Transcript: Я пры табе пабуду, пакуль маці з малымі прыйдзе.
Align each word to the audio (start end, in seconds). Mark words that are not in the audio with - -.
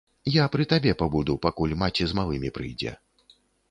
Я 0.35 0.45
пры 0.55 0.65
табе 0.71 0.95
пабуду, 1.03 1.37
пакуль 1.45 1.79
маці 1.85 2.03
з 2.11 2.19
малымі 2.23 2.55
прыйдзе. 2.61 3.01